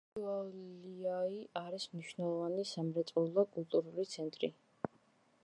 [0.17, 4.53] შიაულიაი არის მნიშვნელოვანი სამრეწველო და კულტურული ცენტრი.